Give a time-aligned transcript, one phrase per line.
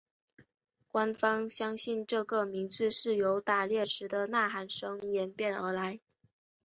[0.91, 5.99] 官方相信这个名字是由打猎时的呐喊声演变而来。